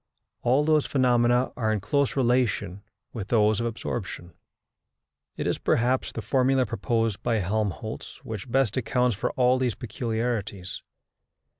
All 0.41 0.63
those 0.63 0.87
phenomena 0.87 1.51
are 1.55 1.71
in 1.71 1.79
close 1.79 2.15
relation 2.15 2.81
with 3.13 3.27
those 3.27 3.59
of 3.59 3.67
absorption. 3.67 4.33
It 5.37 5.45
is, 5.45 5.59
perhaps, 5.59 6.11
the 6.11 6.23
formula 6.23 6.65
proposed 6.65 7.21
by 7.21 7.35
Helmholtz 7.37 8.25
which 8.25 8.49
best 8.49 8.75
accounts 8.77 9.15
for 9.15 9.29
all 9.33 9.59
these 9.59 9.75
peculiarities. 9.75 10.81